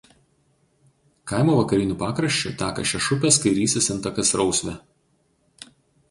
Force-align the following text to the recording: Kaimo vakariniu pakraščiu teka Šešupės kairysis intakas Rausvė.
Kaimo 1.31 1.57
vakariniu 1.57 1.97
pakraščiu 2.03 2.53
teka 2.61 2.85
Šešupės 2.91 3.37
kairysis 3.43 3.91
intakas 3.97 4.33
Rausvė. 4.43 4.73